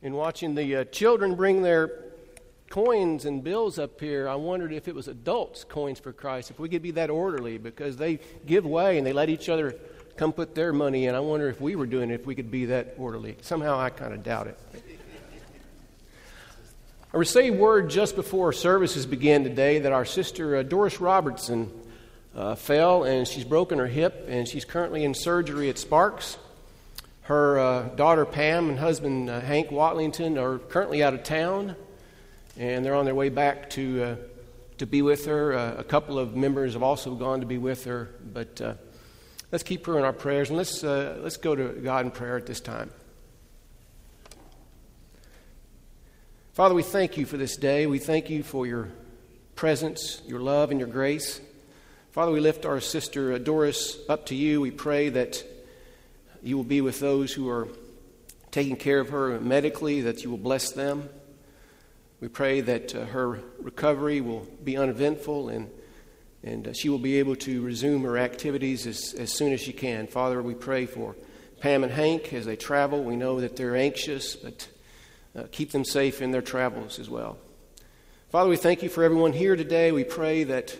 In 0.00 0.14
watching 0.14 0.54
the 0.54 0.76
uh, 0.76 0.84
children 0.84 1.34
bring 1.34 1.62
their 1.62 1.90
coins 2.70 3.24
and 3.24 3.42
bills 3.42 3.80
up 3.80 4.00
here, 4.00 4.28
I 4.28 4.36
wondered 4.36 4.72
if 4.72 4.86
it 4.86 4.94
was 4.94 5.08
adults' 5.08 5.64
coins 5.64 5.98
for 5.98 6.12
Christ, 6.12 6.52
if 6.52 6.60
we 6.60 6.68
could 6.68 6.82
be 6.82 6.92
that 6.92 7.10
orderly 7.10 7.58
because 7.58 7.96
they 7.96 8.20
give 8.46 8.64
way 8.64 8.98
and 8.98 9.06
they 9.06 9.12
let 9.12 9.28
each 9.28 9.48
other 9.48 9.74
come 10.16 10.32
put 10.32 10.54
their 10.54 10.72
money 10.72 11.06
in. 11.06 11.16
I 11.16 11.20
wonder 11.20 11.48
if 11.48 11.60
we 11.60 11.74
were 11.74 11.86
doing 11.86 12.10
it, 12.10 12.20
if 12.20 12.26
we 12.26 12.36
could 12.36 12.50
be 12.50 12.66
that 12.66 12.94
orderly. 12.96 13.38
Somehow 13.40 13.80
I 13.80 13.90
kind 13.90 14.14
of 14.14 14.22
doubt 14.22 14.46
it. 14.46 14.58
I 17.12 17.16
received 17.16 17.58
word 17.58 17.90
just 17.90 18.14
before 18.14 18.52
services 18.52 19.04
began 19.04 19.42
today 19.42 19.80
that 19.80 19.92
our 19.92 20.04
sister 20.04 20.56
uh, 20.56 20.62
Doris 20.62 21.00
Robertson 21.00 21.72
uh, 22.36 22.54
fell 22.54 23.02
and 23.02 23.26
she's 23.26 23.44
broken 23.44 23.78
her 23.78 23.86
hip 23.88 24.26
and 24.28 24.46
she's 24.46 24.64
currently 24.64 25.02
in 25.02 25.14
surgery 25.14 25.68
at 25.70 25.78
Sparks. 25.78 26.38
Her 27.28 27.58
uh, 27.58 27.82
daughter 27.90 28.24
Pam 28.24 28.70
and 28.70 28.78
husband 28.78 29.28
uh, 29.28 29.40
Hank 29.40 29.68
Watlington 29.68 30.40
are 30.40 30.58
currently 30.58 31.02
out 31.02 31.12
of 31.12 31.24
town 31.24 31.76
and 32.56 32.82
they're 32.82 32.94
on 32.94 33.04
their 33.04 33.14
way 33.14 33.28
back 33.28 33.68
to, 33.72 34.02
uh, 34.02 34.16
to 34.78 34.86
be 34.86 35.02
with 35.02 35.26
her. 35.26 35.52
Uh, 35.52 35.74
a 35.76 35.84
couple 35.84 36.18
of 36.18 36.34
members 36.34 36.72
have 36.72 36.82
also 36.82 37.14
gone 37.14 37.40
to 37.40 37.46
be 37.46 37.58
with 37.58 37.84
her, 37.84 38.14
but 38.32 38.78
let's 39.52 39.62
keep 39.62 39.84
her 39.84 39.98
in 39.98 40.06
our 40.06 40.12
prayers 40.14 40.48
and 40.48 40.56
let's, 40.56 40.82
let's 40.82 41.36
go 41.36 41.54
to 41.54 41.68
God 41.68 42.06
in 42.06 42.12
prayer 42.12 42.38
at 42.38 42.46
this 42.46 42.60
time. 42.60 42.90
Father, 46.54 46.74
we 46.74 46.82
thank 46.82 47.18
you 47.18 47.26
for 47.26 47.36
this 47.36 47.58
day. 47.58 47.86
We 47.86 47.98
thank 47.98 48.30
you 48.30 48.42
for 48.42 48.66
your 48.66 48.88
presence, 49.54 50.22
your 50.26 50.40
love, 50.40 50.70
and 50.70 50.80
your 50.80 50.88
grace. 50.88 51.42
Father, 52.12 52.32
we 52.32 52.40
lift 52.40 52.64
our 52.64 52.80
sister 52.80 53.34
uh, 53.34 53.38
Doris 53.38 53.98
up 54.08 54.24
to 54.26 54.34
you. 54.34 54.62
We 54.62 54.70
pray 54.70 55.10
that 55.10 55.44
you 56.42 56.56
will 56.56 56.64
be 56.64 56.80
with 56.80 57.00
those 57.00 57.32
who 57.32 57.48
are 57.48 57.68
taking 58.50 58.76
care 58.76 59.00
of 59.00 59.10
her 59.10 59.38
medically, 59.40 60.02
that 60.02 60.22
you 60.22 60.30
will 60.30 60.38
bless 60.38 60.72
them. 60.72 61.08
We 62.20 62.28
pray 62.28 62.60
that 62.62 62.94
uh, 62.94 63.04
her 63.06 63.40
recovery 63.60 64.20
will 64.20 64.46
be 64.64 64.76
uneventful 64.76 65.50
and, 65.50 65.70
and 66.42 66.68
uh, 66.68 66.72
she 66.72 66.88
will 66.88 66.98
be 66.98 67.18
able 67.18 67.36
to 67.36 67.62
resume 67.62 68.02
her 68.02 68.18
activities 68.18 68.86
as, 68.86 69.14
as 69.14 69.32
soon 69.32 69.52
as 69.52 69.60
she 69.60 69.72
can. 69.72 70.06
Father, 70.06 70.42
we 70.42 70.54
pray 70.54 70.86
for 70.86 71.14
Pam 71.60 71.84
and 71.84 71.92
Hank 71.92 72.32
as 72.32 72.46
they 72.46 72.56
travel. 72.56 73.04
We 73.04 73.16
know 73.16 73.40
that 73.40 73.56
they're 73.56 73.76
anxious, 73.76 74.34
but 74.34 74.68
uh, 75.36 75.44
keep 75.52 75.70
them 75.70 75.84
safe 75.84 76.20
in 76.20 76.30
their 76.30 76.42
travels 76.42 76.98
as 76.98 77.08
well. 77.08 77.38
Father, 78.30 78.50
we 78.50 78.56
thank 78.56 78.82
you 78.82 78.88
for 78.88 79.04
everyone 79.04 79.32
here 79.32 79.56
today. 79.56 79.92
We 79.92 80.04
pray 80.04 80.44
that 80.44 80.76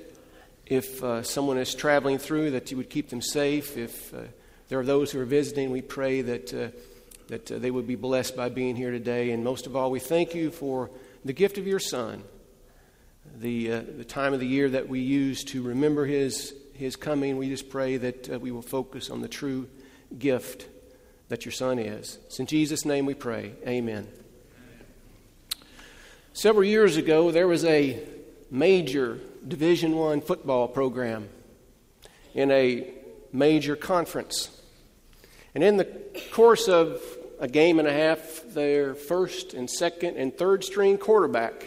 if 0.66 1.02
uh, 1.02 1.22
someone 1.22 1.58
is 1.58 1.74
traveling 1.74 2.18
through, 2.18 2.50
that 2.50 2.70
you 2.70 2.76
would 2.76 2.90
keep 2.90 3.08
them 3.08 3.22
safe. 3.22 3.76
If 3.76 4.12
uh, 4.12 4.22
there 4.68 4.78
are 4.78 4.84
those 4.84 5.10
who 5.10 5.20
are 5.20 5.24
visiting, 5.24 5.70
we 5.70 5.82
pray 5.82 6.20
that, 6.20 6.52
uh, 6.54 6.68
that 7.28 7.50
uh, 7.50 7.58
they 7.58 7.70
would 7.70 7.86
be 7.86 7.94
blessed 7.94 8.36
by 8.36 8.50
being 8.50 8.76
here 8.76 8.90
today. 8.90 9.30
And 9.30 9.42
most 9.42 9.66
of 9.66 9.74
all, 9.74 9.90
we 9.90 10.00
thank 10.00 10.34
you 10.34 10.50
for 10.50 10.90
the 11.24 11.32
gift 11.32 11.56
of 11.56 11.66
your 11.66 11.78
Son, 11.78 12.22
the, 13.38 13.72
uh, 13.72 13.82
the 13.96 14.04
time 14.04 14.34
of 14.34 14.40
the 14.40 14.46
year 14.46 14.68
that 14.68 14.88
we 14.88 15.00
use 15.00 15.42
to 15.44 15.62
remember 15.62 16.04
his, 16.04 16.54
his 16.74 16.96
coming. 16.96 17.38
We 17.38 17.48
just 17.48 17.70
pray 17.70 17.96
that 17.96 18.40
we 18.40 18.50
will 18.50 18.62
focus 18.62 19.08
on 19.08 19.22
the 19.22 19.28
true 19.28 19.68
gift 20.18 20.66
that 21.28 21.44
your 21.44 21.52
Son 21.52 21.78
is. 21.78 22.18
It's 22.26 22.38
in 22.38 22.46
Jesus' 22.46 22.84
name 22.84 23.06
we 23.06 23.14
pray. 23.14 23.54
Amen. 23.66 24.08
Several 26.34 26.64
years 26.64 26.96
ago, 26.96 27.30
there 27.30 27.48
was 27.48 27.64
a 27.64 28.06
major 28.50 29.18
Division 29.46 29.96
One 29.96 30.20
football 30.20 30.68
program 30.68 31.28
in 32.34 32.50
a 32.50 32.92
major 33.32 33.76
conference. 33.76 34.50
And 35.54 35.64
in 35.64 35.76
the 35.76 35.86
course 36.32 36.68
of 36.68 37.02
a 37.40 37.48
game 37.48 37.78
and 37.78 37.88
a 37.88 37.92
half, 37.92 38.42
their 38.48 38.94
first 38.94 39.54
and 39.54 39.68
second 39.70 40.16
and 40.16 40.36
third 40.36 40.64
string 40.64 40.98
quarterback 40.98 41.64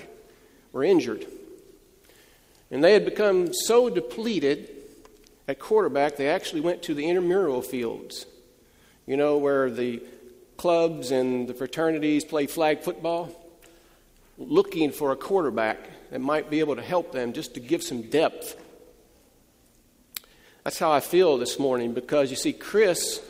were 0.72 0.84
injured. 0.84 1.26
And 2.70 2.84
they 2.84 2.94
had 2.94 3.06
become 3.06 3.54
so 3.54 3.90
depleted 3.90 4.69
at 5.47 5.59
quarterback, 5.59 6.16
they 6.16 6.30
actually 6.30 6.62
went 6.62 6.84
to 6.84 6.94
the 6.94 7.08
intramural 7.08 7.62
fields, 7.62 8.25
you 9.06 9.18
know, 9.18 9.38
where 9.38 9.69
the 9.69 10.02
clubs 10.56 11.12
and 11.12 11.48
the 11.48 11.53
fraternities 11.53 12.24
play 12.24 12.48
flag 12.48 12.81
football 12.81 13.36
looking 14.38 14.92
for 14.92 15.12
a 15.12 15.16
quarterback 15.16 15.90
that 16.12 16.19
might 16.19 16.50
be 16.50 16.59
able 16.59 16.75
to 16.75 16.81
help 16.81 17.12
them 17.12 17.34
just 17.34 17.53
to 17.56 17.59
give 17.59 17.84
some 17.84 18.03
depth. 18.03 18.56
That's 20.63 20.80
how 20.80 20.92
I 20.92 21.00
feel 21.00 21.38
this 21.38 21.59
morning 21.59 21.94
because 21.94 22.30
you 22.30 22.38
see, 22.38 22.53
Chris 22.53 23.22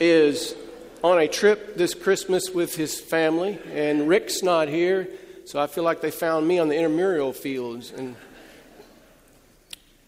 is 0.00 0.54
on 1.02 1.18
a 1.18 1.28
trip 1.28 1.76
this 1.76 1.94
Christmas 1.94 2.50
with 2.50 2.74
his 2.74 3.00
family, 3.00 3.58
and 3.72 4.08
Rick's 4.08 4.42
not 4.42 4.68
here, 4.68 5.08
so 5.44 5.60
I 5.60 5.66
feel 5.66 5.84
like 5.84 6.00
they 6.00 6.10
found 6.10 6.46
me 6.46 6.58
on 6.58 6.68
the 6.68 6.76
intramural 6.76 7.32
fields 7.32 7.90
and 7.90 8.16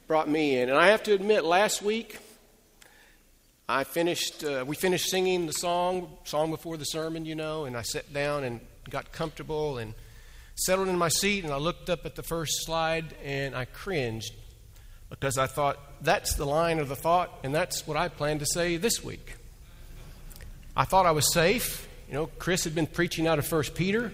brought 0.06 0.28
me 0.28 0.58
in. 0.58 0.68
And 0.68 0.78
I 0.78 0.88
have 0.88 1.02
to 1.04 1.12
admit, 1.12 1.44
last 1.44 1.82
week, 1.82 2.18
I 3.68 3.84
finished, 3.84 4.42
uh, 4.42 4.64
we 4.66 4.74
finished 4.74 5.08
singing 5.08 5.46
the 5.46 5.52
song, 5.52 6.08
song 6.24 6.50
before 6.50 6.76
the 6.76 6.84
sermon, 6.84 7.24
you 7.24 7.36
know, 7.36 7.64
and 7.64 7.76
I 7.76 7.82
sat 7.82 8.12
down 8.12 8.42
and 8.42 8.60
got 8.88 9.12
comfortable 9.12 9.78
and 9.78 9.94
settled 10.56 10.88
in 10.88 10.98
my 10.98 11.08
seat, 11.08 11.44
and 11.44 11.52
I 11.52 11.56
looked 11.56 11.88
up 11.88 12.04
at 12.04 12.16
the 12.16 12.22
first 12.22 12.64
slide 12.64 13.14
and 13.24 13.54
I 13.54 13.64
cringed 13.66 14.34
because 15.08 15.38
I 15.38 15.46
thought, 15.46 15.78
that's 16.02 16.34
the 16.34 16.44
line 16.44 16.78
of 16.78 16.88
the 16.88 16.96
thought, 16.96 17.30
and 17.44 17.54
that's 17.54 17.86
what 17.86 17.96
I 17.96 18.08
plan 18.08 18.40
to 18.40 18.46
say 18.46 18.76
this 18.76 19.02
week. 19.04 19.36
I 20.76 20.84
thought 20.84 21.04
I 21.06 21.10
was 21.10 21.32
safe. 21.32 21.88
You 22.08 22.14
know, 22.14 22.26
Chris 22.38 22.64
had 22.64 22.74
been 22.74 22.86
preaching 22.86 23.26
out 23.26 23.38
of 23.38 23.46
First 23.46 23.74
Peter, 23.74 24.12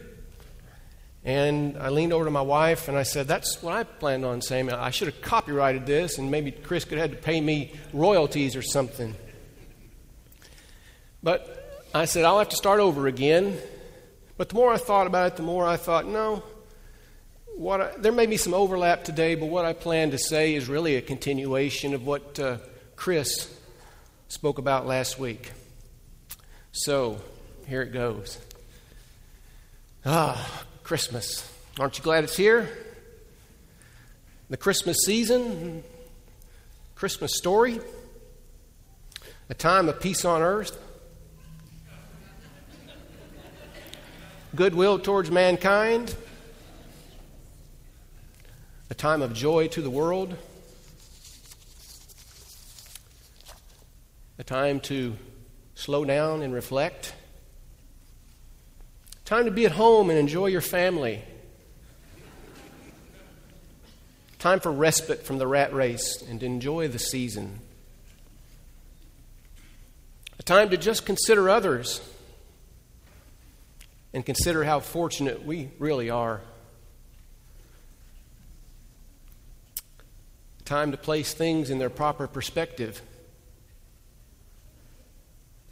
and 1.24 1.76
I 1.76 1.90
leaned 1.90 2.12
over 2.12 2.24
to 2.24 2.30
my 2.30 2.42
wife 2.42 2.88
and 2.88 2.96
I 2.96 3.02
said, 3.02 3.28
That's 3.28 3.62
what 3.62 3.74
I 3.74 3.84
planned 3.84 4.24
on 4.24 4.40
saying. 4.40 4.72
I 4.72 4.90
should 4.90 5.08
have 5.08 5.20
copyrighted 5.20 5.86
this, 5.86 6.18
and 6.18 6.30
maybe 6.30 6.50
Chris 6.50 6.84
could 6.84 6.98
have 6.98 7.10
had 7.10 7.18
to 7.18 7.22
pay 7.24 7.40
me 7.40 7.72
royalties 7.92 8.56
or 8.56 8.62
something. 8.62 9.14
But 11.22 11.88
I 11.94 12.04
said, 12.04 12.24
I'll 12.24 12.38
have 12.38 12.50
to 12.50 12.56
start 12.56 12.80
over 12.80 13.06
again. 13.06 13.58
But 14.36 14.50
the 14.50 14.54
more 14.54 14.72
I 14.72 14.76
thought 14.76 15.06
about 15.06 15.32
it, 15.32 15.36
the 15.36 15.42
more 15.42 15.66
I 15.66 15.76
thought, 15.76 16.06
no, 16.06 16.42
what 17.56 17.80
I, 17.80 17.90
there 17.98 18.12
may 18.12 18.26
be 18.26 18.36
some 18.36 18.54
overlap 18.54 19.04
today, 19.04 19.34
but 19.34 19.46
what 19.46 19.64
I 19.64 19.72
plan 19.72 20.10
to 20.10 20.18
say 20.18 20.54
is 20.54 20.68
really 20.68 20.96
a 20.96 21.02
continuation 21.02 21.94
of 21.94 22.06
what 22.06 22.38
uh, 22.38 22.58
Chris 22.96 23.52
spoke 24.28 24.58
about 24.58 24.86
last 24.86 25.18
week. 25.18 25.52
So, 26.78 27.18
here 27.66 27.80
it 27.80 27.90
goes. 27.94 28.38
Ah, 30.04 30.62
Christmas. 30.82 31.50
Aren't 31.80 31.96
you 31.96 32.04
glad 32.04 32.22
it's 32.22 32.36
here? 32.36 32.68
The 34.50 34.58
Christmas 34.58 34.98
season, 35.02 35.82
Christmas 36.94 37.34
story, 37.34 37.80
a 39.48 39.54
time 39.54 39.88
of 39.88 40.00
peace 40.00 40.26
on 40.26 40.42
earth, 40.42 40.78
goodwill 44.54 44.98
towards 44.98 45.30
mankind, 45.30 46.14
a 48.90 48.94
time 48.94 49.22
of 49.22 49.32
joy 49.32 49.68
to 49.68 49.80
the 49.80 49.90
world, 49.90 50.36
a 54.38 54.44
time 54.44 54.78
to 54.80 55.16
slow 55.76 56.06
down 56.06 56.42
and 56.42 56.54
reflect, 56.54 57.14
time 59.26 59.44
to 59.44 59.50
be 59.50 59.66
at 59.66 59.72
home 59.72 60.08
and 60.08 60.18
enjoy 60.18 60.46
your 60.46 60.62
family, 60.62 61.22
time 64.38 64.58
for 64.58 64.72
respite 64.72 65.22
from 65.22 65.36
the 65.38 65.46
rat 65.46 65.72
race 65.74 66.22
and 66.22 66.42
enjoy 66.42 66.88
the 66.88 66.98
season, 66.98 67.60
a 70.38 70.42
time 70.42 70.70
to 70.70 70.78
just 70.78 71.04
consider 71.04 71.48
others 71.50 72.00
and 74.14 74.24
consider 74.24 74.64
how 74.64 74.80
fortunate 74.80 75.44
we 75.44 75.68
really 75.78 76.08
are. 76.08 76.40
Time 80.64 80.90
to 80.90 80.96
place 80.96 81.34
things 81.34 81.68
in 81.68 81.78
their 81.78 81.90
proper 81.90 82.26
perspective. 82.26 83.02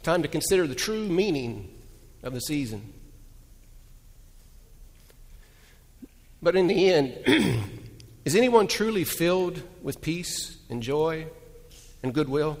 Time 0.05 0.21
to 0.21 0.27
consider 0.27 0.67
the 0.67 0.75
true 0.75 1.09
meaning 1.09 1.67
of 2.21 2.35
the 2.35 2.39
season. 2.39 2.93
But 6.43 6.55
in 6.55 6.67
the 6.67 6.93
end, 6.93 7.17
is 8.23 8.35
anyone 8.35 8.67
truly 8.67 9.03
filled 9.03 9.63
with 9.81 10.01
peace 10.01 10.57
and 10.69 10.83
joy 10.83 11.25
and 12.03 12.13
goodwill? 12.13 12.59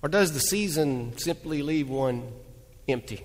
Or 0.00 0.08
does 0.08 0.32
the 0.32 0.38
season 0.38 1.18
simply 1.18 1.60
leave 1.60 1.88
one 1.88 2.30
empty? 2.86 3.24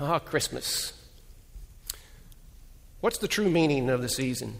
Ah, 0.00 0.18
Christmas. 0.18 1.00
What's 3.00 3.18
the 3.18 3.28
true 3.28 3.48
meaning 3.48 3.88
of 3.88 4.02
the 4.02 4.08
season? 4.08 4.58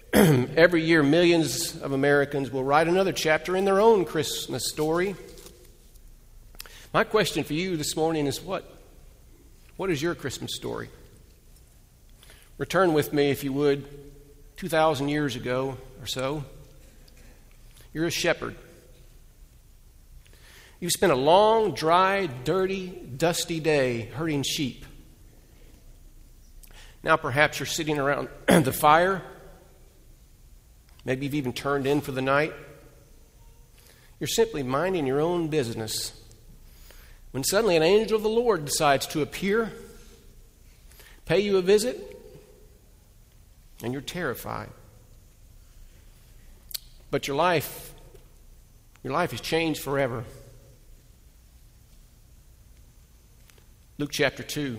Every 0.12 0.82
year, 0.82 1.02
millions 1.02 1.76
of 1.80 1.92
Americans 1.92 2.50
will 2.50 2.64
write 2.64 2.88
another 2.88 3.12
chapter 3.12 3.56
in 3.56 3.64
their 3.66 3.80
own 3.80 4.04
Christmas 4.06 4.68
story. 4.68 5.14
My 6.94 7.04
question 7.04 7.44
for 7.44 7.52
you 7.52 7.76
this 7.76 7.94
morning 7.94 8.26
is 8.26 8.40
what? 8.40 8.78
What 9.76 9.90
is 9.90 10.00
your 10.00 10.14
Christmas 10.14 10.54
story? 10.54 10.88
Return 12.56 12.94
with 12.94 13.12
me, 13.12 13.30
if 13.30 13.44
you 13.44 13.52
would, 13.52 13.86
2,000 14.56 15.08
years 15.08 15.36
ago 15.36 15.76
or 16.00 16.06
so. 16.06 16.44
You're 17.92 18.06
a 18.06 18.10
shepherd. 18.10 18.56
You've 20.80 20.92
spent 20.92 21.12
a 21.12 21.16
long, 21.16 21.74
dry, 21.74 22.26
dirty, 22.44 22.88
dusty 22.88 23.60
day 23.60 24.06
herding 24.14 24.42
sheep. 24.42 24.86
Now 27.02 27.16
perhaps 27.16 27.58
you're 27.58 27.66
sitting 27.66 27.98
around 27.98 28.28
the 28.46 28.72
fire. 28.72 29.22
Maybe 31.04 31.26
you've 31.26 31.34
even 31.34 31.52
turned 31.52 31.86
in 31.86 32.00
for 32.00 32.12
the 32.12 32.22
night. 32.22 32.52
You're 34.20 34.28
simply 34.28 34.62
minding 34.62 35.06
your 35.06 35.20
own 35.20 35.48
business 35.48 36.12
when 37.32 37.42
suddenly 37.42 37.76
an 37.76 37.82
angel 37.82 38.16
of 38.16 38.22
the 38.22 38.28
Lord 38.28 38.64
decides 38.64 39.06
to 39.08 39.22
appear, 39.22 39.72
pay 41.24 41.40
you 41.40 41.56
a 41.56 41.62
visit, 41.62 42.18
and 43.82 43.92
you're 43.92 44.02
terrified. 44.02 44.68
But 47.10 47.26
your 47.26 47.36
life, 47.36 47.94
your 49.02 49.12
life 49.12 49.32
has 49.32 49.40
changed 49.40 49.80
forever. 49.80 50.24
Luke 53.98 54.10
chapter 54.12 54.42
2. 54.42 54.78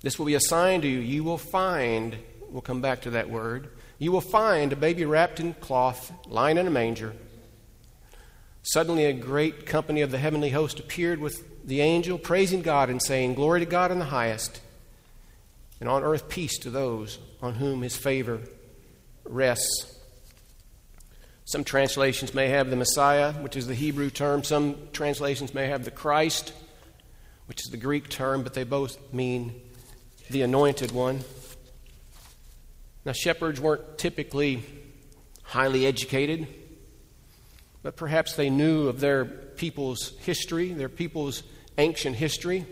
This 0.00 0.18
will 0.18 0.26
be 0.26 0.34
a 0.34 0.40
sign 0.40 0.80
to 0.82 0.88
you. 0.88 0.98
You 0.98 1.24
will 1.24 1.38
find, 1.38 2.16
we'll 2.50 2.62
come 2.62 2.80
back 2.80 3.02
to 3.02 3.10
that 3.10 3.30
word, 3.30 3.70
you 3.98 4.12
will 4.12 4.20
find 4.20 4.72
a 4.72 4.76
baby 4.76 5.04
wrapped 5.04 5.40
in 5.40 5.54
cloth, 5.54 6.12
lying 6.26 6.56
in 6.56 6.66
a 6.66 6.70
manger. 6.70 7.14
Suddenly, 8.62 9.06
a 9.06 9.12
great 9.12 9.66
company 9.66 10.02
of 10.02 10.10
the 10.10 10.18
heavenly 10.18 10.50
host 10.50 10.78
appeared 10.78 11.20
with 11.20 11.66
the 11.66 11.80
angel, 11.80 12.18
praising 12.18 12.62
God 12.62 12.90
and 12.90 13.02
saying, 13.02 13.34
Glory 13.34 13.60
to 13.60 13.66
God 13.66 13.90
in 13.90 13.98
the 13.98 14.04
highest, 14.04 14.60
and 15.80 15.88
on 15.88 16.04
earth 16.04 16.28
peace 16.28 16.58
to 16.58 16.70
those 16.70 17.18
on 17.42 17.54
whom 17.54 17.82
his 17.82 17.96
favor 17.96 18.40
rests. 19.24 19.94
Some 21.44 21.64
translations 21.64 22.34
may 22.34 22.48
have 22.48 22.68
the 22.68 22.76
Messiah, 22.76 23.32
which 23.32 23.56
is 23.56 23.66
the 23.66 23.74
Hebrew 23.74 24.10
term. 24.10 24.44
Some 24.44 24.76
translations 24.92 25.54
may 25.54 25.68
have 25.68 25.84
the 25.84 25.90
Christ, 25.90 26.52
which 27.46 27.62
is 27.64 27.70
the 27.70 27.78
Greek 27.78 28.10
term, 28.10 28.42
but 28.42 28.52
they 28.52 28.64
both 28.64 28.98
mean 29.14 29.58
the 30.30 30.42
anointed 30.42 30.92
one. 30.92 31.20
Now, 33.04 33.12
shepherds 33.12 33.60
weren't 33.60 33.98
typically 33.98 34.62
highly 35.42 35.86
educated, 35.86 36.46
but 37.82 37.96
perhaps 37.96 38.34
they 38.34 38.50
knew 38.50 38.88
of 38.88 39.00
their 39.00 39.24
people's 39.24 40.16
history, 40.18 40.72
their 40.72 40.88
people's 40.88 41.42
ancient 41.78 42.16
history. 42.16 42.66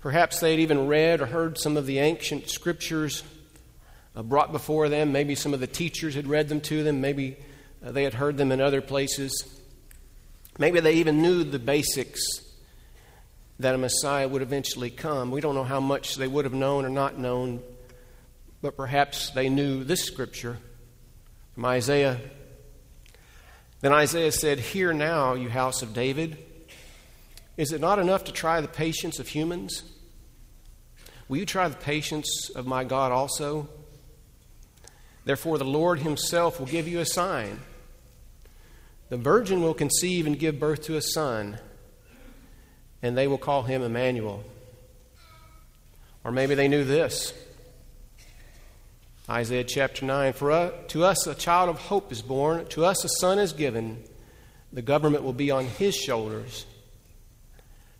Perhaps 0.00 0.38
they 0.38 0.52
had 0.52 0.60
even 0.60 0.86
read 0.86 1.20
or 1.20 1.26
heard 1.26 1.58
some 1.58 1.76
of 1.76 1.86
the 1.86 1.98
ancient 1.98 2.48
scriptures 2.48 3.24
uh, 4.14 4.22
brought 4.22 4.52
before 4.52 4.88
them. 4.88 5.10
Maybe 5.10 5.34
some 5.34 5.52
of 5.52 5.60
the 5.60 5.66
teachers 5.66 6.14
had 6.14 6.28
read 6.28 6.48
them 6.48 6.60
to 6.62 6.84
them. 6.84 7.00
Maybe 7.00 7.36
uh, 7.84 7.90
they 7.90 8.04
had 8.04 8.14
heard 8.14 8.36
them 8.36 8.52
in 8.52 8.60
other 8.60 8.80
places. 8.80 9.44
Maybe 10.58 10.78
they 10.78 10.94
even 10.94 11.20
knew 11.20 11.42
the 11.42 11.58
basics 11.58 12.45
that 13.58 13.74
a 13.74 13.78
Messiah 13.78 14.28
would 14.28 14.42
eventually 14.42 14.90
come. 14.90 15.30
We 15.30 15.40
don't 15.40 15.54
know 15.54 15.64
how 15.64 15.80
much 15.80 16.16
they 16.16 16.28
would 16.28 16.44
have 16.44 16.54
known 16.54 16.84
or 16.84 16.90
not 16.90 17.18
known, 17.18 17.62
but 18.60 18.76
perhaps 18.76 19.30
they 19.30 19.48
knew 19.48 19.84
this 19.84 20.04
scripture 20.04 20.58
from 21.54 21.64
Isaiah. 21.64 22.20
Then 23.80 23.92
Isaiah 23.92 24.32
said, 24.32 24.58
Hear 24.58 24.92
now, 24.92 25.34
you 25.34 25.48
house 25.48 25.82
of 25.82 25.94
David. 25.94 26.38
Is 27.56 27.72
it 27.72 27.80
not 27.80 27.98
enough 27.98 28.24
to 28.24 28.32
try 28.32 28.60
the 28.60 28.68
patience 28.68 29.18
of 29.18 29.28
humans? 29.28 29.82
Will 31.28 31.38
you 31.38 31.46
try 31.46 31.68
the 31.68 31.76
patience 31.76 32.50
of 32.54 32.66
my 32.66 32.84
God 32.84 33.12
also? 33.12 33.68
Therefore, 35.24 35.58
the 35.58 35.64
Lord 35.64 36.00
Himself 36.00 36.60
will 36.60 36.66
give 36.66 36.86
you 36.86 37.00
a 37.00 37.06
sign. 37.06 37.60
The 39.08 39.16
virgin 39.16 39.62
will 39.62 39.74
conceive 39.74 40.26
and 40.26 40.38
give 40.38 40.60
birth 40.60 40.82
to 40.84 40.96
a 40.96 41.02
son, 41.02 41.58
and 43.02 43.16
they 43.16 43.26
will 43.26 43.38
call 43.38 43.62
him 43.62 43.82
Emmanuel. 43.82 44.42
Or 46.24 46.32
maybe 46.32 46.54
they 46.54 46.68
knew 46.68 46.84
this 46.84 47.32
Isaiah 49.28 49.64
chapter 49.64 50.04
9 50.04 50.32
For 50.32 50.50
uh, 50.50 50.70
to 50.88 51.04
us 51.04 51.26
a 51.26 51.34
child 51.34 51.68
of 51.68 51.78
hope 51.78 52.12
is 52.12 52.22
born, 52.22 52.66
to 52.68 52.84
us 52.84 53.04
a 53.04 53.08
son 53.20 53.38
is 53.38 53.52
given. 53.52 54.02
The 54.72 54.82
government 54.82 55.24
will 55.24 55.32
be 55.32 55.50
on 55.50 55.64
his 55.64 55.94
shoulders. 55.94 56.66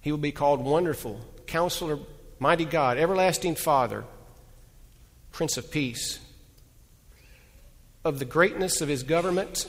He 0.00 0.10
will 0.10 0.18
be 0.18 0.32
called 0.32 0.60
Wonderful, 0.60 1.20
Counselor, 1.46 1.98
Mighty 2.38 2.64
God, 2.64 2.98
Everlasting 2.98 3.54
Father, 3.54 4.04
Prince 5.32 5.56
of 5.56 5.70
Peace 5.70 6.20
of 8.06 8.20
the 8.20 8.24
greatness 8.24 8.80
of 8.80 8.88
his 8.88 9.02
government 9.02 9.66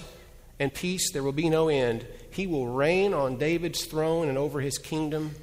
and 0.60 0.72
peace 0.72 1.12
there 1.12 1.24
will 1.24 1.32
be 1.32 1.50
no 1.50 1.70
end. 1.70 2.06
He 2.38 2.45
will 2.45 2.68
reign 2.68 3.16
on 3.16 3.39
David's 3.39 3.86
throne 3.86 4.30
and 4.30 4.38
over 4.38 4.62
his 4.62 4.78
kingdom, 4.78 5.34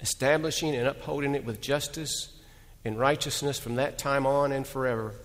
establishing 0.00 0.76
and 0.76 0.86
upholding 0.86 1.34
it 1.34 1.44
with 1.44 1.60
justice 1.60 2.32
and 2.84 2.96
righteousness 2.96 3.58
from 3.58 3.74
that 3.74 3.98
time 3.98 4.28
on 4.28 4.52
and 4.52 4.64
forever. 4.64 5.16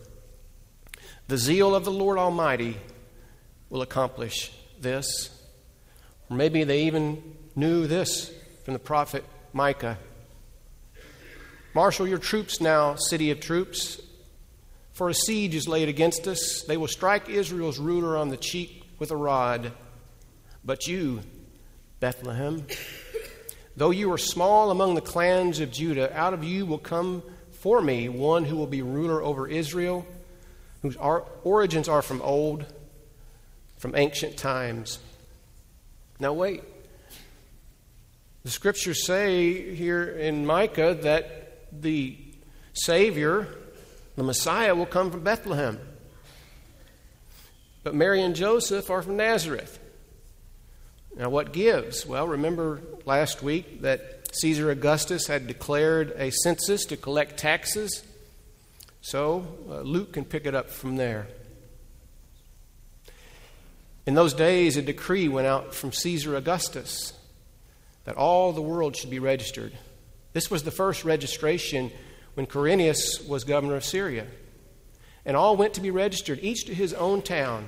The 1.28 1.38
zeal 1.38 1.76
of 1.76 1.86
the 1.86 1.92
Lord 1.92 2.18
Almighty 2.18 2.76
will 3.70 3.84
accomplish 3.84 4.52
this. 4.80 5.30
Or 6.28 6.38
maybe 6.38 6.64
they 6.64 6.86
even 6.86 7.22
knew 7.56 7.86
this 7.86 8.34
from 8.66 8.74
the 8.74 8.80
prophet 8.80 9.24
Micah. 9.54 10.00
Marshal 11.76 12.08
your 12.08 12.18
troops 12.18 12.60
now, 12.60 12.96
city 12.96 13.30
of 13.30 13.40
troops. 13.40 14.02
For 14.94 15.08
a 15.08 15.14
siege 15.14 15.54
is 15.54 15.68
laid 15.68 15.88
against 15.88 16.28
us. 16.28 16.64
They 16.64 16.78
will 16.78 16.88
strike 16.88 17.30
Israel's 17.30 17.78
ruler 17.78 18.18
on 18.18 18.30
the 18.30 18.38
cheek 18.38 18.84
with 18.98 19.12
a 19.12 19.16
rod. 19.16 19.72
But 20.64 20.88
you, 20.88 21.22
Bethlehem, 22.00 22.66
though 23.76 23.92
you 23.92 24.12
are 24.12 24.18
small 24.18 24.72
among 24.72 24.96
the 24.96 25.02
clans 25.02 25.60
of 25.60 25.72
Judah, 25.72 26.16
out 26.18 26.34
of 26.34 26.44
you 26.44 26.66
will 26.66 26.78
come 26.78 27.24
for 27.52 27.82
me 27.82 28.10
one 28.10 28.46
who 28.46 28.56
will 28.56 28.68
be 28.68 28.82
ruler 28.82 29.22
over 29.22 29.48
Israel, 29.48 30.06
whose 30.82 30.96
origins 30.98 31.88
are 31.88 32.02
from 32.02 32.22
old, 32.22 32.66
from 33.78 33.96
ancient 33.96 34.38
times. 34.38 35.00
Now, 36.20 36.34
wait. 36.34 36.64
The 38.44 38.52
scriptures 38.52 39.06
say 39.06 39.76
here 39.76 40.04
in 40.04 40.46
Micah 40.46 40.98
that 41.02 41.68
the 41.72 42.18
Savior 42.74 43.48
the 44.16 44.24
Messiah 44.24 44.76
will 44.76 44.86
come 44.86 45.10
from 45.10 45.22
Bethlehem. 45.22 45.80
But 47.84 47.96
Mary 47.96 48.22
and 48.22 48.36
Joseph 48.36 48.90
are 48.90 49.02
from 49.02 49.18
Nazareth. 49.18 49.80
Now, 51.16 51.30
what 51.30 51.52
gives? 51.52 52.06
Well, 52.06 52.28
remember 52.28 52.82
last 53.06 53.44
week 53.44 53.82
that 53.82 54.30
Caesar 54.34 54.72
Augustus 54.72 55.28
had 55.28 55.46
declared 55.46 56.14
a 56.16 56.32
census 56.32 56.86
to 56.86 56.98
collect 56.98 57.38
taxes. 57.38 58.04
So 59.02 59.46
uh, 59.70 59.82
Luke 59.82 60.14
can 60.14 60.26
pick 60.26 60.46
it 60.46 60.56
up 60.56 60.70
from 60.70 60.96
there. 60.96 61.28
In 64.06 64.16
those 64.16 64.34
days, 64.34 64.78
a 64.78 64.82
decree 64.82 65.28
went 65.28 65.48
out 65.48 65.76
from 65.76 65.92
Caesar 65.92 66.36
Augustus 66.36 67.14
that 68.06 68.16
all 68.16 68.52
the 68.52 68.62
world 68.62 68.96
should 68.96 69.10
be 69.10 69.20
registered. 69.20 69.74
This 70.34 70.50
was 70.50 70.64
the 70.64 70.72
first 70.72 71.04
registration 71.04 71.92
when 72.34 72.48
Quirinius 72.48 73.28
was 73.28 73.44
governor 73.44 73.76
of 73.76 73.84
Syria. 73.84 74.26
And 75.26 75.38
all 75.38 75.56
went 75.56 75.76
to 75.76 75.82
be 75.82 75.92
registered, 75.92 76.40
each 76.42 76.66
to 76.66 76.74
his 76.74 76.94
own 76.94 77.22
town. 77.22 77.68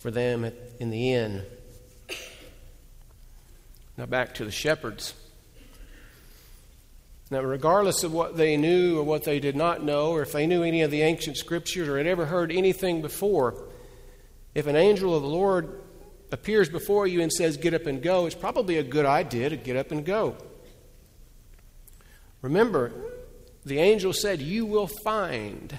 for 0.00 0.10
them 0.10 0.50
in 0.80 0.90
the 0.90 1.12
end. 1.12 1.44
Now 3.96 4.06
back 4.06 4.34
to 4.36 4.44
the 4.44 4.50
shepherds. 4.50 5.14
Now, 7.30 7.42
regardless 7.42 8.02
of 8.02 8.12
what 8.12 8.36
they 8.36 8.56
knew 8.56 8.98
or 8.98 9.04
what 9.04 9.22
they 9.22 9.38
did 9.38 9.54
not 9.54 9.84
know, 9.84 10.10
or 10.10 10.22
if 10.22 10.32
they 10.32 10.48
knew 10.48 10.64
any 10.64 10.82
of 10.82 10.90
the 10.90 11.02
ancient 11.02 11.36
scriptures 11.36 11.86
or 11.86 11.96
had 11.96 12.08
ever 12.08 12.26
heard 12.26 12.50
anything 12.50 13.02
before, 13.02 13.68
if 14.52 14.66
an 14.66 14.74
angel 14.74 15.14
of 15.14 15.22
the 15.22 15.28
Lord 15.28 15.80
appears 16.32 16.68
before 16.68 17.06
you 17.06 17.20
and 17.20 17.32
says, 17.32 17.56
Get 17.56 17.72
up 17.72 17.86
and 17.86 18.02
go, 18.02 18.26
it's 18.26 18.34
probably 18.34 18.78
a 18.78 18.82
good 18.82 19.06
idea 19.06 19.48
to 19.48 19.56
get 19.56 19.76
up 19.76 19.92
and 19.92 20.04
go. 20.04 20.36
Remember, 22.42 22.90
the 23.64 23.78
angel 23.78 24.12
said, 24.12 24.40
You 24.40 24.66
will 24.66 24.88
find, 24.88 25.78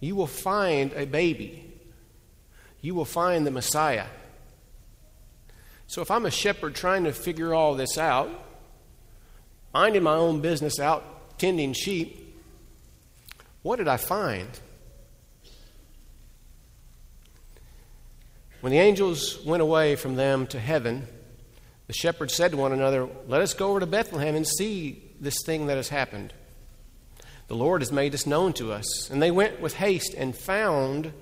you 0.00 0.16
will 0.16 0.26
find 0.26 0.92
a 0.92 1.06
baby. 1.06 1.71
You 2.82 2.94
will 2.94 3.06
find 3.06 3.46
the 3.46 3.50
Messiah. 3.50 4.06
So 5.86 6.02
if 6.02 6.10
I'm 6.10 6.26
a 6.26 6.30
shepherd 6.30 6.74
trying 6.74 7.04
to 7.04 7.12
figure 7.12 7.54
all 7.54 7.74
this 7.74 7.96
out, 7.96 8.28
minding 9.72 10.02
my 10.02 10.14
own 10.14 10.40
business 10.40 10.78
out 10.78 11.38
tending 11.38 11.72
sheep, 11.72 12.36
what 13.62 13.76
did 13.76 13.88
I 13.88 13.96
find? 13.96 14.48
When 18.60 18.72
the 18.72 18.78
angels 18.78 19.44
went 19.44 19.62
away 19.62 19.96
from 19.96 20.14
them 20.14 20.46
to 20.48 20.60
heaven, 20.60 21.06
the 21.88 21.92
shepherds 21.92 22.34
said 22.34 22.52
to 22.52 22.56
one 22.56 22.72
another, 22.72 23.08
Let 23.26 23.40
us 23.40 23.54
go 23.54 23.70
over 23.70 23.80
to 23.80 23.86
Bethlehem 23.86 24.36
and 24.36 24.46
see 24.46 25.02
this 25.20 25.42
thing 25.44 25.66
that 25.66 25.76
has 25.76 25.88
happened. 25.88 26.32
The 27.48 27.56
Lord 27.56 27.82
has 27.82 27.92
made 27.92 28.12
this 28.12 28.26
known 28.26 28.52
to 28.54 28.72
us. 28.72 29.10
And 29.10 29.20
they 29.20 29.30
went 29.30 29.60
with 29.60 29.74
haste 29.74 30.14
and 30.14 30.34
found 30.34 31.12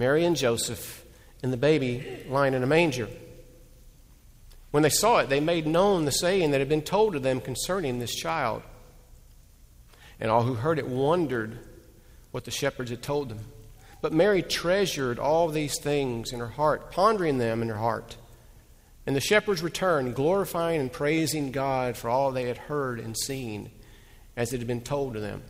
Mary 0.00 0.24
and 0.24 0.34
Joseph 0.34 1.04
and 1.42 1.52
the 1.52 1.58
baby 1.58 2.24
lying 2.26 2.54
in 2.54 2.62
a 2.62 2.66
manger. 2.66 3.06
When 4.70 4.82
they 4.82 4.88
saw 4.88 5.18
it, 5.18 5.28
they 5.28 5.40
made 5.40 5.66
known 5.66 6.06
the 6.06 6.10
saying 6.10 6.52
that 6.52 6.60
had 6.60 6.70
been 6.70 6.80
told 6.80 7.12
to 7.12 7.20
them 7.20 7.38
concerning 7.42 7.98
this 7.98 8.14
child. 8.14 8.62
And 10.18 10.30
all 10.30 10.42
who 10.42 10.54
heard 10.54 10.78
it 10.78 10.88
wondered 10.88 11.58
what 12.30 12.46
the 12.46 12.50
shepherds 12.50 12.90
had 12.90 13.02
told 13.02 13.28
them. 13.28 13.40
But 14.00 14.14
Mary 14.14 14.40
treasured 14.42 15.18
all 15.18 15.48
these 15.48 15.78
things 15.78 16.32
in 16.32 16.40
her 16.40 16.48
heart, 16.48 16.92
pondering 16.92 17.36
them 17.36 17.60
in 17.60 17.68
her 17.68 17.76
heart. 17.76 18.16
And 19.04 19.14
the 19.14 19.20
shepherds 19.20 19.62
returned, 19.62 20.14
glorifying 20.14 20.80
and 20.80 20.90
praising 20.90 21.52
God 21.52 21.98
for 21.98 22.08
all 22.08 22.32
they 22.32 22.44
had 22.44 22.56
heard 22.56 23.00
and 23.00 23.14
seen, 23.14 23.70
as 24.34 24.54
it 24.54 24.60
had 24.60 24.66
been 24.66 24.80
told 24.80 25.12
to 25.12 25.20
them. 25.20 25.42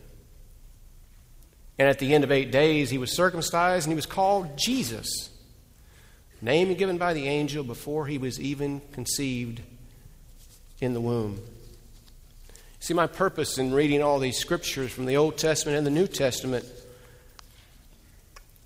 And 1.81 1.89
at 1.89 1.97
the 1.97 2.13
end 2.13 2.23
of 2.23 2.31
eight 2.31 2.51
days, 2.51 2.91
he 2.91 2.99
was 2.99 3.11
circumcised, 3.11 3.87
and 3.87 3.91
he 3.91 3.95
was 3.95 4.05
called 4.05 4.55
Jesus, 4.55 5.31
name 6.39 6.71
given 6.75 6.99
by 6.99 7.15
the 7.15 7.27
angel 7.27 7.63
before 7.63 8.05
he 8.05 8.19
was 8.19 8.39
even 8.39 8.83
conceived 8.91 9.61
in 10.79 10.93
the 10.93 11.01
womb. 11.01 11.41
See, 12.79 12.93
my 12.93 13.07
purpose 13.07 13.57
in 13.57 13.73
reading 13.73 14.03
all 14.03 14.19
these 14.19 14.37
scriptures 14.37 14.91
from 14.91 15.07
the 15.07 15.17
Old 15.17 15.39
Testament 15.39 15.75
and 15.75 15.87
the 15.87 15.89
New 15.89 16.05
Testament 16.05 16.65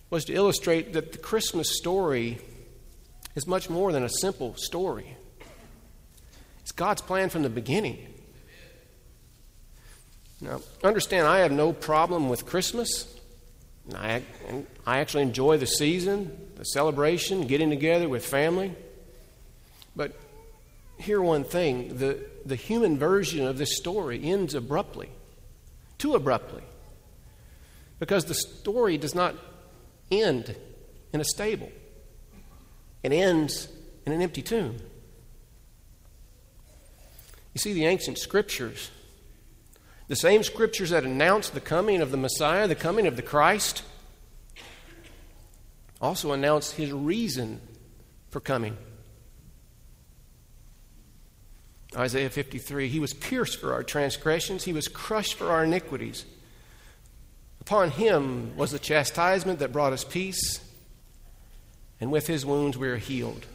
was 0.10 0.25
to 0.25 0.34
illustrate 0.34 0.91
that 0.91 1.13
the 1.13 1.17
Christmas 1.17 1.77
story 1.77 2.39
is 3.34 3.48
much 3.48 3.69
more 3.69 3.93
than 3.93 4.03
a 4.03 4.10
simple 4.10 4.55
story. 4.57 5.15
It's 6.60 6.74
God's 6.74 7.01
plan 7.01 7.29
from 7.29 7.43
the 7.43 7.50
beginning. 7.50 8.13
Now, 10.46 10.62
understand, 10.84 11.25
I 11.25 11.40
have 11.40 11.52
no 11.52 11.74
problem 11.74 12.30
with 12.30 12.46
Christmas. 12.46 13.12
I, 13.96 14.22
I 14.86 15.00
actually 15.00 15.24
enjoy 15.24 15.58
the 15.58 15.66
season, 15.66 16.38
the 16.56 16.64
celebration, 16.64 17.48
getting 17.48 17.72
together 17.72 18.08
with 18.08 18.24
family. 18.24 18.75
But 19.96 20.14
hear 21.00 21.20
one 21.20 21.44
thing 21.44 21.98
the, 21.98 22.20
the 22.46 22.56
human 22.56 23.00
version 23.00 23.48
of 23.48 23.58
this 23.58 23.75
story 23.75 24.24
ends 24.24 24.54
abruptly, 24.54 25.10
too 25.98 26.14
abruptly, 26.14 26.64
because 27.98 28.25
the 28.25 28.36
story 28.36 29.00
does 29.00 29.16
not 29.16 29.36
end 30.12 30.56
in 31.12 31.22
a 31.22 31.25
stable, 31.25 31.72
it 33.02 33.12
ends 33.12 33.68
in 34.06 34.12
an 34.12 34.22
empty 34.22 34.44
tomb. 34.44 34.78
You 37.56 37.60
see, 37.60 37.74
the 37.74 37.86
ancient 37.86 38.20
scriptures, 38.20 38.92
the 40.08 40.16
same 40.16 40.44
scriptures 40.44 40.92
that 40.92 41.04
announced 41.04 41.54
the 41.54 41.62
coming 41.62 42.02
of 42.02 42.12
the 42.12 42.18
Messiah, 42.18 42.68
the 42.68 42.76
coming 42.76 43.08
of 43.08 43.16
the 43.16 43.22
Christ, 43.22 43.84
also 46.02 46.32
announced 46.32 46.74
his 46.76 46.92
reason 46.92 47.60
for 48.30 48.40
coming. 48.40 48.78
Isaiah 51.96 52.30
53 52.30 52.90
He 52.90 53.00
was 53.00 53.14
pierced 53.14 53.60
for 53.60 53.74
our 53.74 53.84
transgressions, 53.84 54.64
He 54.64 54.74
was 54.74 54.88
crushed 54.88 55.36
for 55.36 55.50
our 55.50 55.64
iniquities. 55.64 56.26
Upon 57.62 57.90
him 57.90 58.56
was 58.56 58.72
the 58.72 58.78
chastisement 58.78 59.58
that 59.58 59.72
brought 59.72 59.92
us 59.92 60.04
peace, 60.04 60.60
and 62.00 62.12
with 62.12 62.28
his 62.28 62.46
wounds 62.46 62.78
we 62.78 62.88
are 62.88 62.98
healed. 62.98 63.48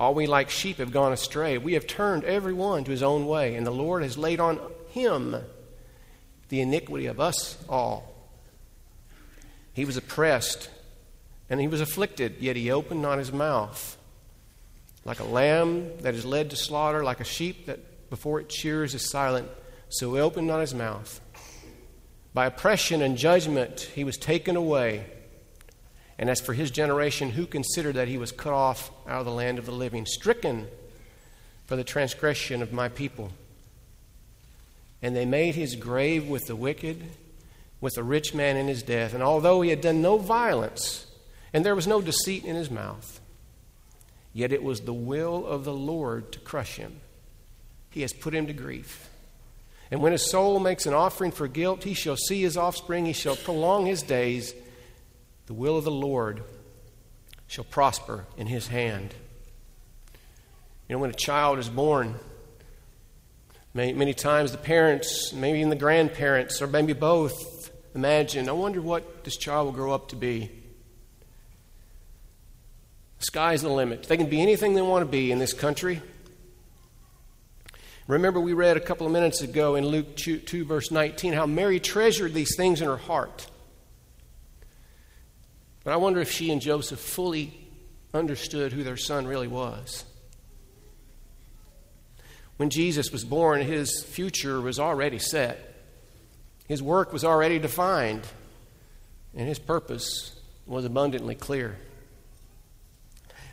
All 0.00 0.14
we 0.14 0.26
like 0.26 0.50
sheep 0.50 0.78
have 0.78 0.90
gone 0.90 1.12
astray. 1.12 1.58
We 1.58 1.74
have 1.74 1.86
turned 1.86 2.24
every 2.24 2.54
one 2.54 2.82
to 2.84 2.90
his 2.90 3.04
own 3.04 3.26
way, 3.26 3.54
and 3.54 3.64
the 3.64 3.70
Lord 3.70 4.02
has 4.02 4.18
laid 4.18 4.40
on 4.40 4.58
him 4.90 5.36
the 6.48 6.60
iniquity 6.60 7.06
of 7.06 7.20
us 7.20 7.62
all. 7.68 8.14
He 9.72 9.84
was 9.84 9.96
oppressed 9.96 10.68
and 11.48 11.60
he 11.60 11.68
was 11.68 11.80
afflicted, 11.80 12.36
yet 12.40 12.56
he 12.56 12.70
opened 12.70 13.02
not 13.02 13.18
his 13.18 13.32
mouth. 13.32 13.96
Like 15.04 15.20
a 15.20 15.24
lamb 15.24 15.90
that 16.02 16.14
is 16.14 16.24
led 16.24 16.50
to 16.50 16.56
slaughter, 16.56 17.02
like 17.02 17.20
a 17.20 17.24
sheep 17.24 17.66
that 17.66 18.10
before 18.10 18.40
it 18.40 18.52
shears 18.52 18.94
is 18.94 19.08
silent, 19.08 19.48
so 19.88 20.14
he 20.14 20.20
opened 20.20 20.46
not 20.46 20.60
his 20.60 20.74
mouth. 20.74 21.20
By 22.34 22.46
oppression 22.46 23.02
and 23.02 23.16
judgment 23.16 23.80
he 23.94 24.04
was 24.04 24.16
taken 24.16 24.56
away. 24.56 25.06
And 26.18 26.28
as 26.28 26.40
for 26.40 26.52
his 26.52 26.70
generation, 26.70 27.30
who 27.30 27.46
considered 27.46 27.96
that 27.96 28.08
he 28.08 28.18
was 28.18 28.30
cut 28.30 28.52
off 28.52 28.90
out 29.08 29.20
of 29.20 29.24
the 29.24 29.32
land 29.32 29.58
of 29.58 29.66
the 29.66 29.72
living, 29.72 30.04
stricken 30.04 30.68
for 31.66 31.76
the 31.76 31.84
transgression 31.84 32.62
of 32.62 32.72
my 32.72 32.88
people? 32.88 33.32
And 35.02 35.16
they 35.16 35.24
made 35.24 35.54
his 35.54 35.76
grave 35.76 36.28
with 36.28 36.46
the 36.46 36.56
wicked, 36.56 37.02
with 37.80 37.94
the 37.94 38.04
rich 38.04 38.34
man 38.34 38.56
in 38.56 38.68
his 38.68 38.82
death. 38.82 39.14
And 39.14 39.22
although 39.22 39.62
he 39.62 39.70
had 39.70 39.80
done 39.80 40.02
no 40.02 40.18
violence, 40.18 41.06
and 41.52 41.64
there 41.64 41.74
was 41.74 41.86
no 41.86 42.00
deceit 42.00 42.44
in 42.44 42.56
his 42.56 42.70
mouth, 42.70 43.20
yet 44.32 44.52
it 44.52 44.62
was 44.62 44.82
the 44.82 44.92
will 44.92 45.46
of 45.46 45.64
the 45.64 45.72
Lord 45.72 46.32
to 46.32 46.38
crush 46.40 46.76
him. 46.76 47.00
He 47.90 48.02
has 48.02 48.12
put 48.12 48.34
him 48.34 48.46
to 48.46 48.52
grief. 48.52 49.08
And 49.90 50.00
when 50.00 50.12
his 50.12 50.30
soul 50.30 50.60
makes 50.60 50.86
an 50.86 50.94
offering 50.94 51.32
for 51.32 51.48
guilt, 51.48 51.82
he 51.82 51.94
shall 51.94 52.16
see 52.16 52.42
his 52.42 52.56
offspring, 52.56 53.06
he 53.06 53.12
shall 53.12 53.36
prolong 53.36 53.86
his 53.86 54.02
days. 54.02 54.54
The 55.46 55.54
will 55.54 55.76
of 55.76 55.84
the 55.84 55.90
Lord 55.90 56.44
shall 57.48 57.64
prosper 57.64 58.26
in 58.36 58.46
his 58.46 58.68
hand. 58.68 59.12
You 60.88 60.94
know, 60.94 61.00
when 61.00 61.10
a 61.10 61.14
child 61.14 61.58
is 61.58 61.68
born, 61.68 62.14
many, 63.74 63.92
many 63.92 64.14
times 64.14 64.52
the 64.52 64.58
parents, 64.58 65.32
maybe 65.32 65.58
even 65.58 65.70
the 65.70 65.76
grandparents, 65.76 66.60
or 66.60 66.66
maybe 66.66 66.92
both, 66.92 67.70
imagine, 67.94 68.48
I 68.48 68.52
wonder 68.52 68.80
what 68.80 69.24
this 69.24 69.36
child 69.36 69.66
will 69.66 69.72
grow 69.72 69.92
up 69.92 70.08
to 70.08 70.16
be. 70.16 70.50
The 73.18 73.24
sky's 73.26 73.62
the 73.62 73.68
limit. 73.68 74.04
They 74.04 74.16
can 74.16 74.30
be 74.30 74.40
anything 74.40 74.74
they 74.74 74.82
want 74.82 75.04
to 75.04 75.10
be 75.10 75.30
in 75.30 75.38
this 75.38 75.52
country. 75.52 76.00
Remember, 78.06 78.40
we 78.40 78.54
read 78.54 78.76
a 78.76 78.80
couple 78.80 79.06
of 79.06 79.12
minutes 79.12 79.40
ago 79.40 79.76
in 79.76 79.86
Luke 79.86 80.16
2, 80.16 80.38
2, 80.38 80.64
verse 80.64 80.90
19, 80.90 81.32
how 81.32 81.46
Mary 81.46 81.78
treasured 81.78 82.34
these 82.34 82.56
things 82.56 82.80
in 82.80 82.88
her 82.88 82.96
heart. 82.96 83.46
But 85.84 85.92
I 85.92 85.96
wonder 85.96 86.20
if 86.20 86.30
she 86.30 86.50
and 86.50 86.60
Joseph 86.60 86.98
fully 86.98 87.56
understood 88.12 88.72
who 88.72 88.82
their 88.82 88.96
son 88.96 89.26
really 89.26 89.46
was. 89.46 90.04
When 92.60 92.68
Jesus 92.68 93.10
was 93.10 93.24
born, 93.24 93.62
his 93.62 94.04
future 94.04 94.60
was 94.60 94.78
already 94.78 95.18
set, 95.18 95.76
his 96.68 96.82
work 96.82 97.10
was 97.10 97.24
already 97.24 97.58
defined, 97.58 98.20
and 99.34 99.48
his 99.48 99.58
purpose 99.58 100.38
was 100.66 100.84
abundantly 100.84 101.34
clear. 101.34 101.78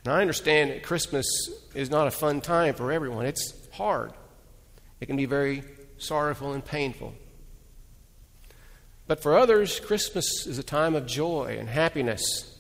Now, 0.06 0.16
I 0.16 0.20
understand 0.20 0.72
that 0.72 0.84
Christmas 0.84 1.26
is 1.74 1.90
not 1.90 2.08
a 2.08 2.12
fun 2.12 2.42
time 2.42 2.74
for 2.74 2.92
everyone, 2.92 3.26
it's 3.26 3.54
hard. 3.72 4.12
It 5.00 5.06
can 5.06 5.16
be 5.16 5.24
very 5.24 5.64
sorrowful 5.98 6.52
and 6.52 6.66
painful. 6.66 7.14
But 9.08 9.24
for 9.24 9.38
others, 9.38 9.80
Christmas 9.80 10.46
is 10.46 10.58
a 10.58 10.64
time 10.64 10.96
of 10.96 11.06
joy 11.06 11.56
and 11.58 11.70
happiness. 11.70 12.60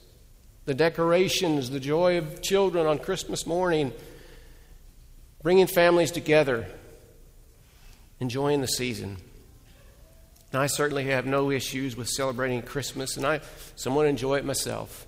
The 0.63 0.73
decorations, 0.73 1.71
the 1.71 1.81
joy 1.81 2.17
of 2.17 2.41
children 2.41 2.87
on 2.87 2.99
Christmas 2.99 3.45
morning, 3.45 3.91
bringing 5.41 5.67
families 5.67 6.11
together, 6.11 6.67
enjoying 8.19 8.61
the 8.61 8.67
season. 8.67 9.17
And 10.51 10.61
I 10.61 10.67
certainly 10.67 11.05
have 11.05 11.25
no 11.25 11.51
issues 11.51 11.95
with 11.95 12.09
celebrating 12.09 12.61
Christmas, 12.61 13.17
and 13.17 13.25
I 13.25 13.41
somewhat 13.75 14.07
enjoy 14.07 14.37
it 14.37 14.45
myself. 14.45 15.05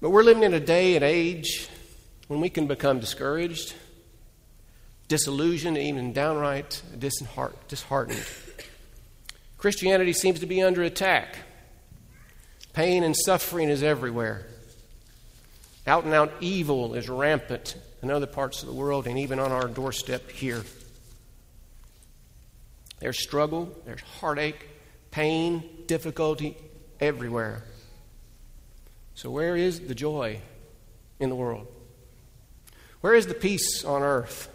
But 0.00 0.10
we're 0.10 0.22
living 0.22 0.42
in 0.42 0.54
a 0.54 0.60
day 0.60 0.96
and 0.96 1.04
age 1.04 1.68
when 2.28 2.40
we 2.40 2.48
can 2.48 2.66
become 2.66 3.00
discouraged, 3.00 3.74
disillusioned, 5.08 5.76
even 5.76 6.12
downright 6.12 6.82
disheartened. 6.98 8.26
Christianity 9.58 10.14
seems 10.14 10.40
to 10.40 10.46
be 10.46 10.62
under 10.62 10.82
attack. 10.82 11.36
Pain 12.72 13.02
and 13.02 13.14
suffering 13.14 13.68
is 13.68 13.82
everywhere. 13.82 14.46
Out 15.86 16.04
and 16.04 16.14
out 16.14 16.32
evil 16.40 16.94
is 16.94 17.08
rampant 17.10 17.76
in 18.02 18.10
other 18.10 18.26
parts 18.26 18.62
of 18.62 18.68
the 18.68 18.74
world 18.74 19.06
and 19.06 19.18
even 19.18 19.38
on 19.38 19.52
our 19.52 19.68
doorstep 19.68 20.30
here. 20.30 20.62
There's 23.00 23.18
struggle, 23.18 23.74
there's 23.84 24.02
heartache, 24.20 24.68
pain, 25.10 25.62
difficulty 25.86 26.56
everywhere. 27.00 27.62
So, 29.14 29.30
where 29.30 29.56
is 29.56 29.80
the 29.80 29.94
joy 29.94 30.40
in 31.18 31.28
the 31.28 31.34
world? 31.34 31.66
Where 33.00 33.14
is 33.14 33.26
the 33.26 33.34
peace 33.34 33.84
on 33.84 34.02
earth? 34.02 34.48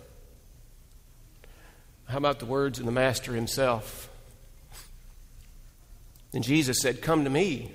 How 2.08 2.18
about 2.18 2.40
the 2.40 2.46
words 2.46 2.80
of 2.80 2.86
the 2.86 2.92
Master 2.92 3.34
himself? 3.34 4.10
Then 6.32 6.44
Jesus 6.44 6.80
said, 6.80 7.02
Come 7.02 7.24
to 7.24 7.30
me, 7.30 7.72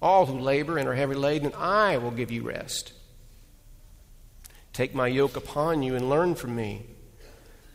all 0.00 0.26
who 0.26 0.38
labor 0.38 0.78
and 0.78 0.88
are 0.88 0.94
heavy 0.94 1.14
laden, 1.14 1.46
and 1.46 1.56
I 1.56 1.98
will 1.98 2.12
give 2.12 2.30
you 2.30 2.42
rest. 2.42 2.92
Take 4.72 4.94
my 4.94 5.08
yoke 5.08 5.36
upon 5.36 5.82
you 5.82 5.94
and 5.96 6.08
learn 6.08 6.34
from 6.34 6.54
me, 6.54 6.86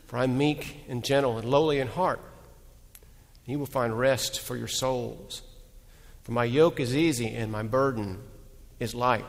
for 0.06 0.18
I'm 0.18 0.38
meek 0.38 0.84
and 0.88 1.04
gentle 1.04 1.38
and 1.38 1.48
lowly 1.48 1.78
in 1.78 1.88
heart. 1.88 2.20
And 3.44 3.52
You 3.52 3.58
will 3.58 3.66
find 3.66 3.98
rest 3.98 4.40
for 4.40 4.56
your 4.56 4.68
souls. 4.68 5.42
For 6.22 6.32
my 6.32 6.44
yoke 6.44 6.80
is 6.80 6.96
easy 6.96 7.28
and 7.28 7.52
my 7.52 7.62
burden 7.62 8.22
is 8.80 8.94
light. 8.94 9.24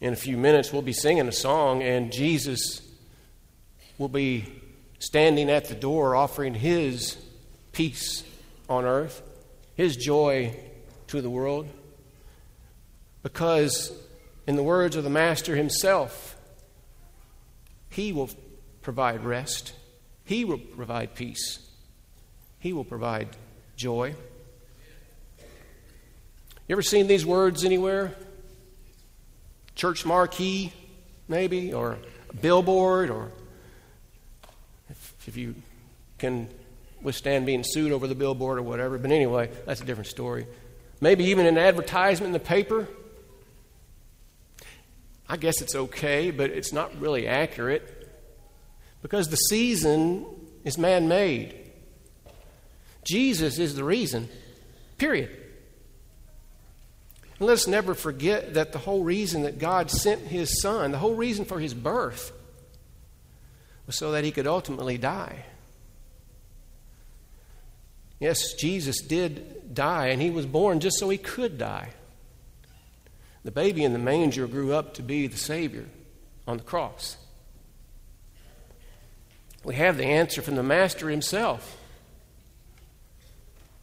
In 0.00 0.12
a 0.12 0.16
few 0.16 0.36
minutes, 0.36 0.72
we'll 0.72 0.82
be 0.82 0.92
singing 0.92 1.26
a 1.26 1.32
song, 1.32 1.82
and 1.82 2.12
Jesus 2.12 2.82
will 3.98 4.08
be 4.08 4.44
standing 5.00 5.50
at 5.50 5.64
the 5.66 5.74
door 5.74 6.14
offering 6.14 6.54
his 6.54 7.16
peace 7.72 8.22
on 8.68 8.84
earth, 8.84 9.22
his 9.74 9.96
joy 9.96 10.54
to 11.08 11.20
the 11.20 11.30
world. 11.30 11.68
Because, 13.22 13.92
in 14.48 14.56
the 14.56 14.62
words 14.62 14.96
of 14.96 15.04
the 15.04 15.10
Master 15.10 15.54
himself, 15.54 16.34
he 17.90 18.14
will 18.14 18.30
provide 18.80 19.22
rest, 19.22 19.74
he 20.24 20.46
will 20.46 20.56
provide 20.56 21.14
peace, 21.14 21.58
he 22.58 22.72
will 22.72 22.82
provide 22.82 23.28
joy. 23.76 24.14
You 26.66 26.72
ever 26.72 26.80
seen 26.80 27.08
these 27.08 27.26
words 27.26 27.62
anywhere? 27.62 28.16
Church 29.74 30.06
marquee, 30.06 30.72
maybe, 31.28 31.74
or 31.74 31.98
a 32.30 32.36
billboard, 32.36 33.10
or 33.10 33.30
if, 34.88 35.14
if 35.26 35.36
you 35.36 35.56
can 36.16 36.48
withstand 37.02 37.44
being 37.44 37.64
sued 37.64 37.92
over 37.92 38.06
the 38.06 38.14
billboard 38.14 38.58
or 38.58 38.62
whatever. 38.62 38.96
But 38.96 39.10
anyway, 39.10 39.50
that's 39.66 39.82
a 39.82 39.84
different 39.84 40.08
story. 40.08 40.46
Maybe 41.02 41.24
even 41.24 41.44
an 41.44 41.58
advertisement 41.58 42.28
in 42.28 42.32
the 42.32 42.40
paper. 42.40 42.88
I 45.28 45.36
guess 45.36 45.60
it's 45.60 45.74
okay, 45.74 46.30
but 46.30 46.50
it's 46.50 46.72
not 46.72 46.98
really 47.00 47.28
accurate 47.28 48.08
because 49.02 49.28
the 49.28 49.36
season 49.36 50.24
is 50.64 50.78
man 50.78 51.08
made. 51.08 51.54
Jesus 53.04 53.58
is 53.58 53.74
the 53.74 53.84
reason, 53.84 54.28
period. 54.96 55.30
And 57.38 57.46
let's 57.46 57.66
never 57.66 57.94
forget 57.94 58.54
that 58.54 58.72
the 58.72 58.78
whole 58.78 59.04
reason 59.04 59.42
that 59.42 59.58
God 59.58 59.90
sent 59.90 60.22
his 60.22 60.60
son, 60.60 60.92
the 60.92 60.98
whole 60.98 61.14
reason 61.14 61.44
for 61.44 61.60
his 61.60 61.74
birth, 61.74 62.32
was 63.86 63.96
so 63.96 64.12
that 64.12 64.24
he 64.24 64.30
could 64.30 64.46
ultimately 64.46 64.98
die. 64.98 65.44
Yes, 68.18 68.54
Jesus 68.54 69.00
did 69.00 69.74
die, 69.74 70.08
and 70.08 70.20
he 70.20 70.30
was 70.30 70.46
born 70.46 70.80
just 70.80 70.98
so 70.98 71.08
he 71.08 71.18
could 71.18 71.56
die. 71.56 71.90
The 73.48 73.52
baby 73.52 73.82
in 73.82 73.94
the 73.94 73.98
manger 73.98 74.46
grew 74.46 74.74
up 74.74 74.92
to 74.96 75.02
be 75.02 75.26
the 75.26 75.38
Savior 75.38 75.86
on 76.46 76.58
the 76.58 76.62
cross. 76.62 77.16
We 79.64 79.74
have 79.76 79.96
the 79.96 80.04
answer 80.04 80.42
from 80.42 80.54
the 80.54 80.62
Master 80.62 81.08
himself. 81.08 81.78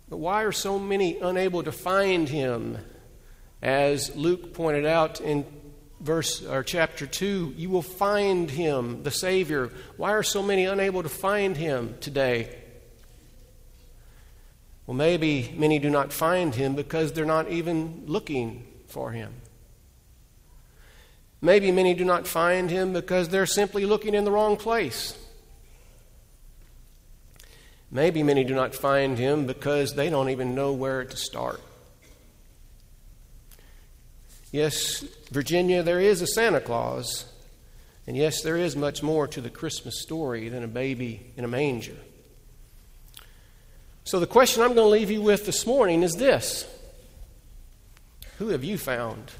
But 0.07 0.17
why 0.17 0.43
are 0.43 0.51
so 0.51 0.77
many 0.77 1.17
unable 1.17 1.63
to 1.63 1.71
find 1.71 2.29
him? 2.29 2.77
As 3.59 4.15
Luke 4.15 4.53
pointed 4.53 4.85
out 4.85 5.19
in 5.19 5.47
verse 5.99 6.45
or 6.45 6.61
chapter 6.61 7.07
2, 7.07 7.55
you 7.57 7.71
will 7.71 7.81
find 7.81 8.51
him, 8.51 9.01
the 9.01 9.09
Savior. 9.09 9.71
Why 9.97 10.11
are 10.11 10.21
so 10.21 10.43
many 10.43 10.65
unable 10.65 11.01
to 11.01 11.09
find 11.09 11.57
him 11.57 11.95
today? 12.01 12.55
Well, 14.85 14.95
maybe 14.95 15.55
many 15.57 15.79
do 15.79 15.89
not 15.89 16.13
find 16.13 16.53
him 16.53 16.75
because 16.75 17.13
they're 17.13 17.25
not 17.25 17.49
even 17.49 18.03
looking 18.05 18.67
for 18.85 19.09
him. 19.11 19.33
Maybe 21.45 21.71
many 21.71 21.93
do 21.93 22.03
not 22.03 22.27
find 22.27 22.71
him 22.71 22.91
because 22.91 23.29
they're 23.29 23.45
simply 23.45 23.85
looking 23.85 24.15
in 24.15 24.23
the 24.23 24.31
wrong 24.31 24.57
place. 24.57 25.15
Maybe 27.91 28.23
many 28.23 28.43
do 28.43 28.55
not 28.55 28.73
find 28.73 29.15
him 29.15 29.45
because 29.45 29.93
they 29.93 30.09
don't 30.09 30.31
even 30.31 30.55
know 30.55 30.73
where 30.73 31.03
to 31.03 31.15
start. 31.15 31.61
Yes, 34.51 35.01
Virginia, 35.29 35.83
there 35.83 35.99
is 35.99 36.23
a 36.23 36.27
Santa 36.27 36.59
Claus. 36.59 37.31
And 38.07 38.17
yes, 38.17 38.41
there 38.41 38.57
is 38.57 38.75
much 38.75 39.03
more 39.03 39.27
to 39.27 39.39
the 39.39 39.51
Christmas 39.51 40.01
story 40.01 40.49
than 40.49 40.63
a 40.63 40.67
baby 40.67 41.31
in 41.37 41.45
a 41.45 41.47
manger. 41.47 41.97
So, 44.03 44.19
the 44.19 44.25
question 44.25 44.63
I'm 44.63 44.73
going 44.73 44.87
to 44.87 44.99
leave 44.99 45.11
you 45.11 45.21
with 45.21 45.45
this 45.45 45.67
morning 45.67 46.01
is 46.01 46.13
this 46.13 46.65
Who 48.39 48.47
have 48.47 48.63
you 48.63 48.79
found? 48.79 49.31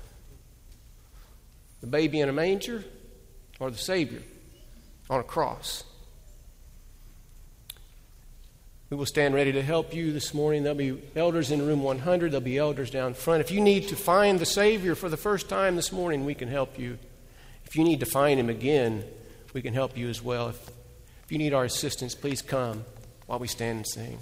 The 1.86 1.91
baby 1.91 2.19
in 2.19 2.30
a 2.30 2.34
manger 2.34 2.84
or 3.60 3.69
the 3.69 3.78
Savior 3.78 4.24
on 5.08 5.19
a 5.19 5.24
cross? 5.24 5.84
We 8.89 8.98
will 8.98 9.06
stand 9.06 9.36
ready 9.36 9.52
to 9.52 9.62
help 9.62 9.93
you 9.93 10.12
this 10.12 10.34
morning. 10.34 10.63
There'll 10.63 10.76
be 10.76 11.00
elders 11.15 11.52
in 11.52 11.63
room 11.63 11.84
100, 11.84 12.32
there'll 12.32 12.43
be 12.43 12.58
elders 12.58 12.89
down 12.89 13.13
front. 13.13 13.41
If 13.41 13.52
you 13.52 13.62
need 13.62 13.89
to 13.89 13.95
find 13.95 14.39
the 14.39 14.48
Savior 14.48 14.95
for 14.95 15.10
the 15.10 15.17
first 15.17 15.48
time 15.48 15.76
this 15.76 15.91
morning, 15.91 16.26
we 16.26 16.34
can 16.34 16.48
help 16.48 16.80
you. 16.80 16.98
If 17.65 17.76
you 17.76 17.84
need 17.84 18.00
to 18.00 18.08
find 18.08 18.39
Him 18.39 18.50
again, 18.50 19.04
we 19.54 19.62
can 19.62 19.76
help 19.76 19.95
you 19.95 20.10
as 20.10 20.24
well. 20.24 20.50
If, 20.50 20.67
if 21.26 21.32
you 21.32 21.38
need 21.38 21.54
our 21.54 21.65
assistance, 21.65 22.15
please 22.15 22.41
come 22.41 22.84
while 23.28 23.38
we 23.38 23.48
stand 23.48 23.78
and 23.78 23.88
sing. 23.88 24.17